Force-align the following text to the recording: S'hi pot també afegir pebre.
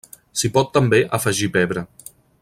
S'hi 0.41 0.49
pot 0.55 0.71
també 0.77 1.01
afegir 1.19 1.51
pebre. 1.59 1.85